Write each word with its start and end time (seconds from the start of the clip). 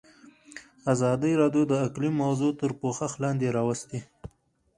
ازادي 0.93 1.31
راډیو 1.41 1.63
د 1.67 1.73
اقلیم 1.87 2.13
موضوع 2.23 2.51
تر 2.61 2.71
پوښښ 2.81 3.11
لاندې 3.23 3.47
راوستې. 3.57 3.99